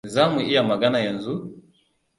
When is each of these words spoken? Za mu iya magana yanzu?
Za 0.13 0.23
mu 0.31 0.39
iya 0.49 0.61
magana 0.71 0.97
yanzu? 1.05 1.33